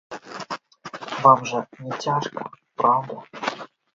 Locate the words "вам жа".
1.25-1.59